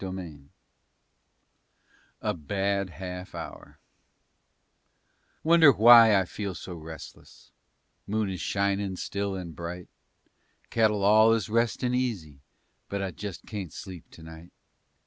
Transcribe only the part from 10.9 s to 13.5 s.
all is restin' easy, But I just